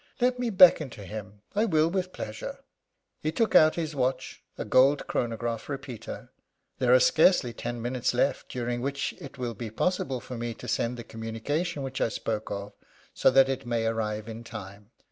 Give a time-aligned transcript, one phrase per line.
[0.19, 2.57] "Let me beckon to him I will with pleasure."
[3.19, 6.31] He took out his watch a gold chronograph repeater.
[6.79, 10.67] "There are scarcely ten minutes left during which it will be possible for me to
[10.67, 12.73] send the communication which I spoke of,
[13.13, 14.89] so that it may arrive in time.